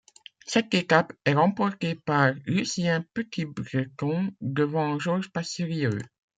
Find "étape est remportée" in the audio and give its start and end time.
0.73-1.93